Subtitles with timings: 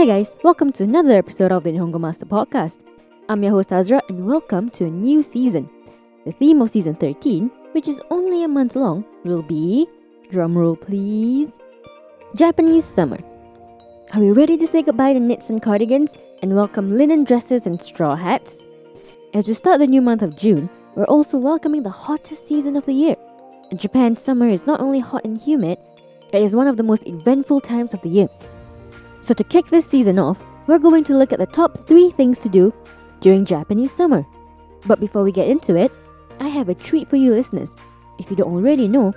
[0.00, 2.78] Hey guys, welcome to another episode of the Nihongo Master Podcast.
[3.28, 5.68] I'm your host Azra and welcome to a new season.
[6.24, 9.86] The theme of season 13, which is only a month long, will be
[10.30, 11.58] drumroll please
[12.34, 13.18] Japanese summer.
[14.14, 17.78] Are we ready to say goodbye to knits and cardigans and welcome linen dresses and
[17.78, 18.58] straw hats?
[19.34, 22.86] As we start the new month of June, we're also welcoming the hottest season of
[22.86, 23.16] the year.
[23.74, 25.76] Japan's summer is not only hot and humid,
[26.32, 28.28] it is one of the most eventful times of the year.
[29.20, 32.38] So, to kick this season off, we're going to look at the top three things
[32.40, 32.72] to do
[33.20, 34.24] during Japanese summer.
[34.86, 35.92] But before we get into it,
[36.40, 37.76] I have a treat for you listeners.
[38.18, 39.12] If you don't already know,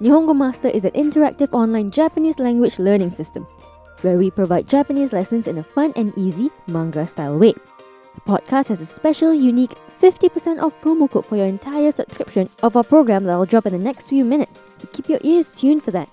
[0.00, 3.46] Nihongo Master is an interactive online Japanese language learning system
[4.02, 7.52] where we provide Japanese lessons in a fun and easy manga style way.
[7.52, 12.76] The podcast has a special, unique 50% off promo code for your entire subscription of
[12.76, 14.70] our program that I'll drop in the next few minutes.
[14.78, 16.08] So keep your ears tuned for that.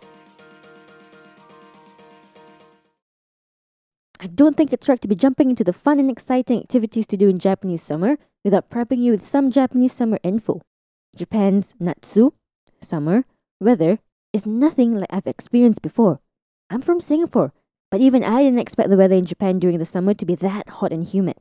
[4.19, 7.17] I don't think it's right to be jumping into the fun and exciting activities to
[7.17, 10.61] do in Japanese summer without prepping you with some Japanese summer info.
[11.15, 12.31] Japan's Natsu,
[12.81, 13.25] summer,
[13.59, 13.99] weather
[14.33, 16.19] is nothing like I've experienced before.
[16.69, 17.53] I'm from Singapore,
[17.91, 20.69] but even I didn't expect the weather in Japan during the summer to be that
[20.69, 21.37] hot and humid.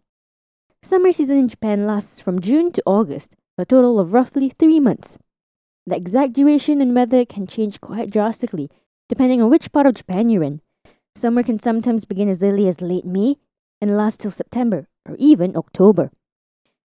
[0.83, 5.19] Summer season in Japan lasts from June to August, a total of roughly three months.
[5.87, 8.71] The exact duration and weather can change quite drastically
[9.09, 10.61] depending on which part of Japan you're in.
[11.17, 13.37] Summer can sometimes begin as early as late May
[13.81, 16.11] and last till September or even October.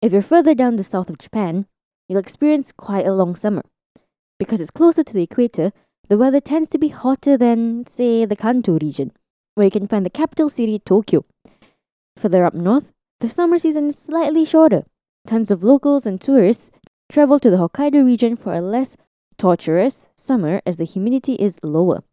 [0.01, 1.65] If you're further down the south of Japan,
[2.09, 3.63] you'll experience quite a long summer.
[4.37, 5.71] Because it's closer to the equator,
[6.09, 9.13] the weather tends to be hotter than, say, the Kanto region,
[9.55, 11.23] where you can find the capital city, Tokyo.
[12.17, 14.83] Further up north, the summer season is slightly shorter.
[15.25, 16.73] Tons of locals and tourists
[17.09, 18.97] travel to the Hokkaido region for a less
[19.37, 22.03] torturous summer as the humidity is lower.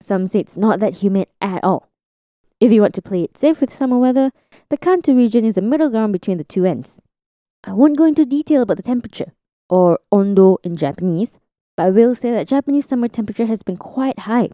[0.00, 1.88] Some say it's not that humid at all.
[2.60, 4.32] If you want to play it safe with summer weather,
[4.68, 7.00] the Kanto region is a middle ground between the two ends.
[7.64, 9.32] I won't go into detail about the temperature,
[9.68, 11.38] or ondo in Japanese,
[11.76, 14.50] but I will say that Japanese summer temperature has been quite high.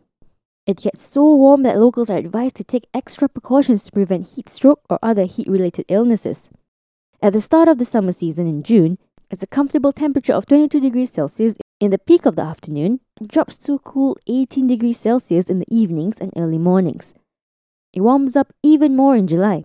[0.66, 4.48] It gets so warm that locals are advised to take extra precautions to prevent heat
[4.48, 6.50] stroke or other heat related illnesses.
[7.22, 8.98] At the start of the summer season in June,
[9.30, 13.28] it's a comfortable temperature of 22 degrees Celsius in the peak of the afternoon, it
[13.28, 17.14] drops to a cool 18 degrees Celsius in the evenings and early mornings.
[17.92, 19.64] It warms up even more in July.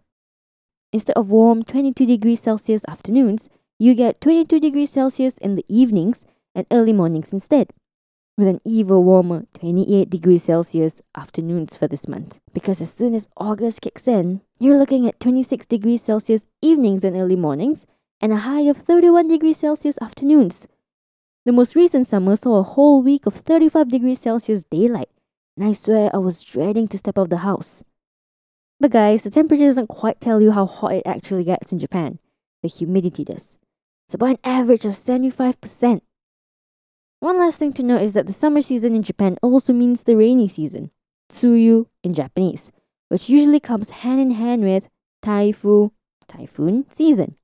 [0.92, 6.26] Instead of warm 22 degrees Celsius afternoons, you get 22 degrees Celsius in the evenings
[6.56, 7.70] and early mornings instead,
[8.38, 12.40] with an even warmer 28 degrees Celsius afternoons for this month.
[12.54, 17.16] Because as soon as August kicks in, you're looking at 26 degrees Celsius evenings and
[17.16, 17.86] early mornings,
[18.20, 20.68] and a high of 31 degrees Celsius afternoons.
[21.50, 25.10] The most recent summer saw a whole week of 35 degrees Celsius daylight,
[25.58, 27.84] and I swear I was dreading to step out of the house.
[28.80, 32.20] But guys, the temperature doesn't quite tell you how hot it actually gets in Japan.
[32.62, 33.58] The humidity does.
[34.06, 36.02] It's about an average of 75%.
[37.20, 40.18] One last thing to note is that the summer season in Japan also means the
[40.18, 40.92] rainy season,
[41.32, 42.72] tsuyu in Japanese,
[43.08, 44.88] which usually comes hand in hand with
[45.26, 45.90] taifu,
[46.28, 47.38] typhoon season.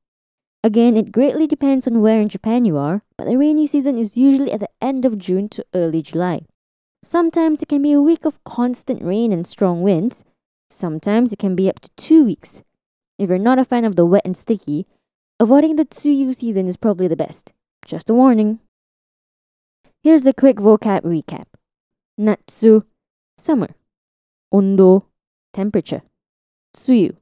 [0.65, 4.17] Again, it greatly depends on where in Japan you are, but the rainy season is
[4.17, 6.41] usually at the end of June to early July.
[7.03, 10.25] Sometimes it can be a week of constant rain and strong winds.
[10.67, 12.63] Sometimes it can be up to two weeks.
[13.19, 14.87] If you're not a fan of the wet and sticky,
[15.39, 17.53] avoiding the Tsuyu season is probably the best.
[17.85, 18.57] Just a warning.
[20.01, 21.45] Here's a quick vocab recap.
[22.17, 22.85] Natsu,
[23.37, 23.75] summer.
[24.51, 25.05] Ondo,
[25.53, 26.01] temperature.
[26.75, 27.15] Tsuyu,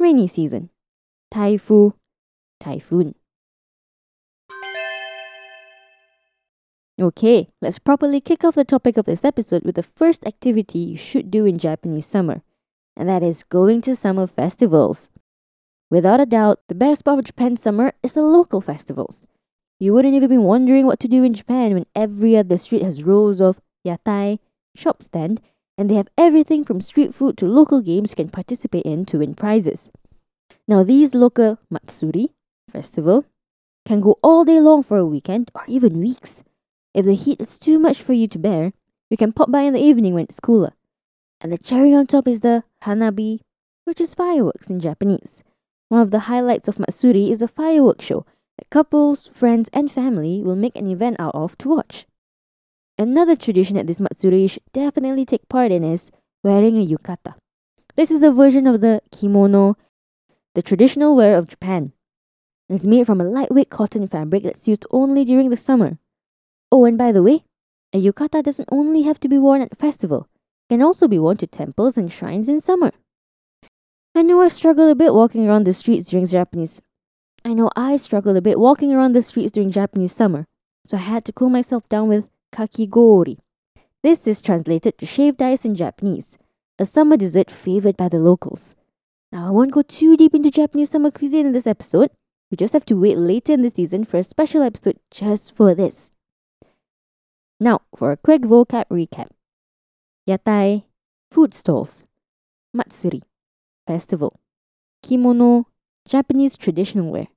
[0.00, 0.70] rainy season.
[1.32, 1.92] Taifu,
[2.62, 3.14] typhoon.
[7.00, 10.96] Okay, let's properly kick off the topic of this episode with the first activity you
[10.96, 12.42] should do in Japanese summer,
[12.96, 15.10] and that is going to summer festivals.
[15.90, 19.26] Without a doubt, the best part of Japan's summer is the local festivals.
[19.80, 23.02] You wouldn't even be wondering what to do in Japan when every other street has
[23.02, 24.38] rows of yatai,
[24.76, 25.40] shop stand,
[25.76, 29.18] and they have everything from street food to local games you can participate in to
[29.18, 29.90] win prizes.
[30.68, 32.28] Now, these local matsuri,
[32.72, 33.24] festival
[33.84, 36.42] can go all day long for a weekend or even weeks.
[36.94, 38.72] If the heat is too much for you to bear,
[39.10, 40.72] you can pop by in the evening when it's cooler.
[41.40, 43.40] And the cherry on top is the hanabi,
[43.84, 45.42] which is fireworks in Japanese.
[45.88, 48.24] One of the highlights of Matsuri is a fireworks show
[48.56, 52.06] that couples, friends, and family will make an event out of to watch.
[52.98, 56.10] Another tradition at this Matsuri you should definitely take part in is
[56.44, 57.34] wearing a yukata.
[57.96, 59.76] This is a version of the kimono,
[60.54, 61.92] the traditional wear of Japan.
[62.72, 65.98] It's made from a lightweight cotton fabric that's used only during the summer.
[66.70, 67.44] Oh, and by the way,
[67.92, 70.28] a yukata doesn't only have to be worn at festival,
[70.68, 72.92] it can also be worn to temples and shrines in summer.
[74.14, 76.80] I know I struggle a bit walking around the streets during Japanese.
[77.44, 80.46] I know I struggled a bit walking around the streets during Japanese summer,
[80.86, 83.38] so I had to cool myself down with kakigori.
[84.02, 86.38] This is translated to shaved ice in Japanese,
[86.78, 88.76] a summer dessert favored by the locals.
[89.30, 92.10] Now, I won't go too deep into Japanese summer cuisine in this episode.
[92.52, 95.74] You just have to wait later in the season for a special episode just for
[95.74, 96.12] this.
[97.58, 99.28] Now, for a quick vocab recap
[100.28, 100.84] Yatai,
[101.30, 102.04] food stalls.
[102.74, 103.22] Matsuri,
[103.86, 104.38] festival.
[105.02, 105.66] Kimono,
[106.06, 107.28] Japanese traditional wear.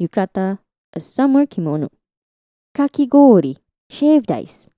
[0.00, 0.60] Yukata,
[0.92, 1.90] a summer kimono.
[2.72, 3.56] Kakigori,
[3.90, 4.70] shaved ice.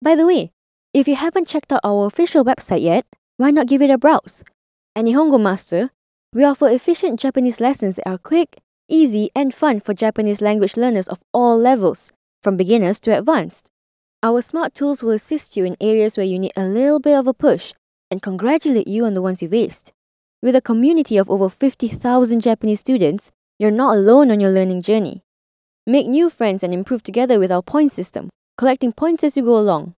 [0.00, 0.52] By the way,
[0.94, 3.04] if you haven't checked out our official website yet,
[3.36, 4.42] why not give it a browse?
[4.96, 5.90] At Nihongo Master,
[6.34, 8.58] we offer efficient Japanese lessons that are quick,
[8.88, 13.70] easy, and fun for Japanese language learners of all levels, from beginners to advanced.
[14.22, 17.26] Our smart tools will assist you in areas where you need a little bit of
[17.26, 17.72] a push
[18.10, 19.92] and congratulate you on the ones you've aced.
[20.42, 25.22] With a community of over 50,000 Japanese students, you're not alone on your learning journey.
[25.86, 28.28] Make new friends and improve together with our point system,
[28.58, 29.94] collecting points as you go along.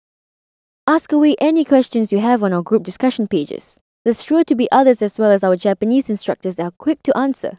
[0.87, 3.81] Ask away any questions you have on our group discussion pages.
[4.05, 7.17] There's sure to be others as well as our Japanese instructors that are quick to
[7.17, 7.53] answer.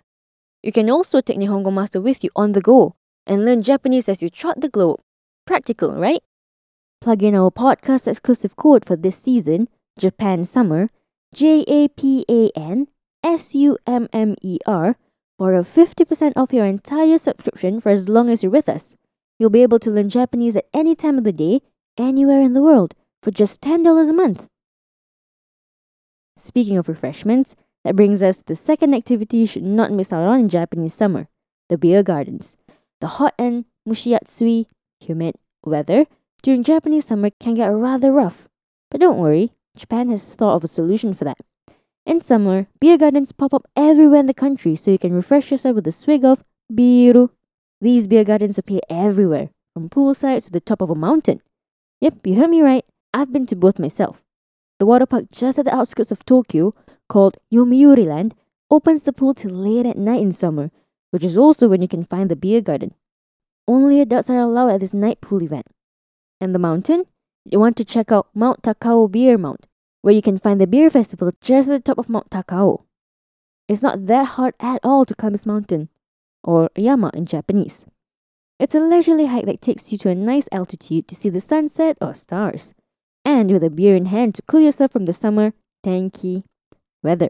[0.63, 2.95] You can also take Nihongo Master with you on the go
[3.25, 4.99] and learn Japanese as you trot the globe.
[5.45, 6.21] Practical, right?
[7.01, 10.89] Plug in our podcast exclusive code for this season, Japan Summer,
[11.33, 12.87] J A P A N
[13.23, 14.95] S U M M E R,
[15.37, 18.95] for a 50% off your entire subscription for as long as you're with us.
[19.39, 21.61] You'll be able to learn Japanese at any time of the day,
[21.97, 24.47] anywhere in the world, for just $10 a month.
[26.39, 27.53] Speaking of refreshments,
[27.83, 30.93] that brings us to the second activity you should not miss out on in Japanese
[30.93, 31.27] summer
[31.67, 32.57] the beer gardens.
[33.01, 34.65] The hot and mushiatsui,
[34.99, 36.05] humid weather
[36.41, 38.47] during Japanese summer can get rather rough.
[38.89, 41.37] But don't worry, Japan has thought of a solution for that.
[42.05, 45.75] In summer, beer gardens pop up everywhere in the country so you can refresh yourself
[45.75, 47.29] with a swig of biru.
[47.81, 51.41] These beer gardens appear everywhere, from poolsides to the top of a mountain.
[52.01, 52.85] Yep, you heard me right.
[53.13, 54.23] I've been to both myself.
[54.79, 56.73] The water park just at the outskirts of Tokyo,
[57.09, 58.33] called Yomiuri Land,
[58.71, 60.71] opens the pool till late at night in summer,
[61.11, 62.93] which is also when you can find the beer garden.
[63.67, 65.67] Only adults are allowed at this night pool event.
[66.39, 67.05] And the mountain?
[67.43, 69.65] You want to check out Mount Takao Beer Mount,
[70.01, 72.83] where you can find the beer festival just at the top of Mount Takao.
[73.67, 75.89] It's not that hard at all to climb this mountain,
[76.41, 77.85] or yama in Japanese.
[78.59, 81.97] It's a leisurely hike that takes you to a nice altitude to see the sunset
[81.99, 82.73] or stars
[83.29, 85.53] and with a beer in hand to cool yourself from the summer,
[85.85, 86.43] tenki
[87.03, 87.29] weather.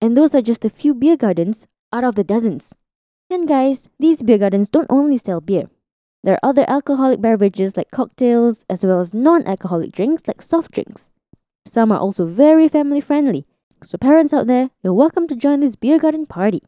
[0.00, 2.74] And those are just a few beer gardens out of the dozens.
[3.30, 5.68] And guys, these beer gardens don't only sell beer.
[6.24, 10.72] There are other alcoholic beverages like cocktails, as well as non alcoholic drinks like soft
[10.72, 11.12] drinks.
[11.66, 13.46] Some are also very family friendly,
[13.82, 16.62] so parents out there, you're welcome to join this beer garden party.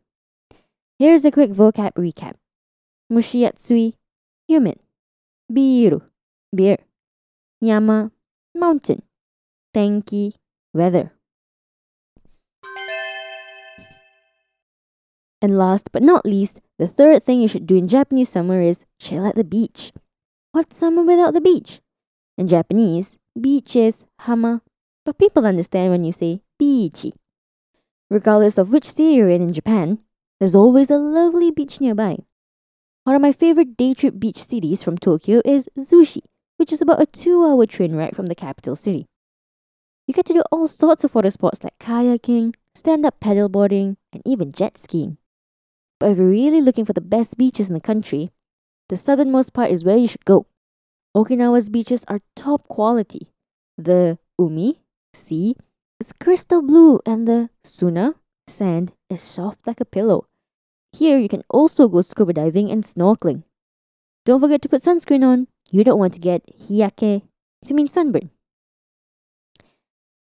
[0.98, 2.34] Here's a quick vocab recap
[3.10, 3.94] Mushiatsui,
[4.46, 4.78] humid.
[5.50, 6.02] Biru,
[6.54, 6.78] beer.
[7.62, 8.10] Yama,
[8.54, 9.02] mountain.
[9.76, 10.32] Tenki,
[10.72, 11.12] weather.
[15.42, 18.86] And last but not least, the third thing you should do in Japanese summer is
[18.98, 19.92] chill at the beach.
[20.52, 21.82] What's summer without the beach?
[22.38, 24.62] In Japanese, beach is hama,
[25.04, 27.12] but people understand when you say biichi.
[28.08, 29.98] Regardless of which city you're in in Japan,
[30.38, 32.16] there's always a lovely beach nearby.
[33.04, 36.22] One of my favorite day trip beach cities from Tokyo is Zushi
[36.60, 39.06] which is about a two hour train ride from the capital city.
[40.06, 44.22] You get to do all sorts of water sports like kayaking, stand up paddleboarding, and
[44.26, 45.16] even jet skiing.
[45.98, 48.30] But if you're really looking for the best beaches in the country,
[48.90, 50.48] the southernmost part is where you should go.
[51.16, 53.28] Okinawa's beaches are top quality.
[53.78, 54.82] The umi,
[55.14, 55.56] sea,
[55.98, 60.26] is crystal blue, and the suna, sand, is soft like a pillow.
[60.92, 63.44] Here you can also go scuba diving and snorkeling.
[64.26, 65.46] Don't forget to put sunscreen on.
[65.72, 67.22] You don't want to get hiyake,
[67.64, 68.30] to mean sunburn.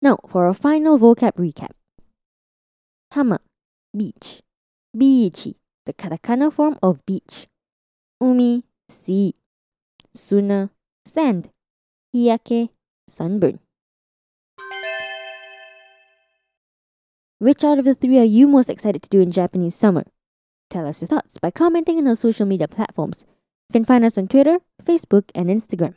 [0.02, 1.70] Now, for a final vocab recap.
[3.12, 3.40] Hama,
[3.96, 4.42] beach.
[4.96, 5.54] Biichi,
[5.86, 7.46] the katakana form of beach.
[8.20, 9.34] Umi, sea.
[10.14, 10.70] Suna,
[11.04, 11.50] sand.
[12.14, 12.70] Hiyake,
[13.06, 13.60] sunburn.
[17.38, 20.04] Which out of the three are you most excited to do in Japanese summer?
[20.68, 23.24] Tell us your thoughts by commenting on our social media platforms.
[23.68, 25.94] You can find us on Twitter, Facebook, and Instagram.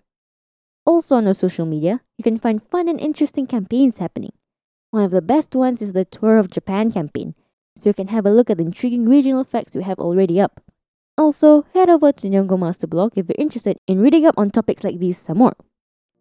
[0.86, 4.34] Also on our social media, you can find fun and interesting campaigns happening.
[4.90, 7.34] One of the best ones is the Tour of Japan campaign,
[7.78, 10.60] so you can have a look at the intriguing regional facts we have already up.
[11.18, 14.84] Also, head over to Nihongo Master blog if you're interested in reading up on topics
[14.84, 15.54] like these some more.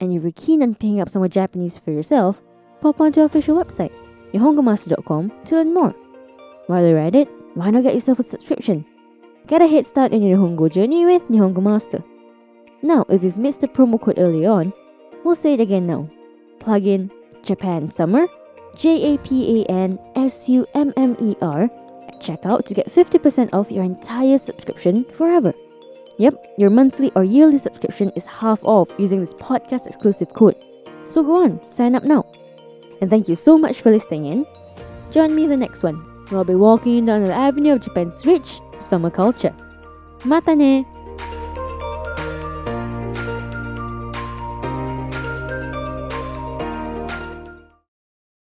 [0.00, 2.42] and if you're keen on picking up some more Japanese for yourself,
[2.80, 3.92] pop onto our official website,
[4.32, 5.94] nihongomaster.com, to learn more.
[6.68, 8.86] While you're at it, why not get yourself a subscription?
[9.50, 12.04] Get a head start on your Nihongo journey with Nihongo Master.
[12.82, 14.72] Now, if you've missed the promo code early on,
[15.24, 16.08] we'll say it again now.
[16.60, 17.10] Plug in
[17.42, 18.28] Japan Summer,
[18.76, 22.86] J A P A N S U M M E R, at checkout to get
[22.86, 25.52] 50% off your entire subscription forever.
[26.18, 30.64] Yep, your monthly or yearly subscription is half off using this podcast exclusive code.
[31.06, 32.24] So go on, sign up now.
[33.00, 34.46] And thank you so much for listening in.
[35.10, 36.09] Join me in the next one.
[36.30, 39.54] We'll be walking down the avenue of Japan's rich summer culture.
[40.24, 40.86] Mata ne!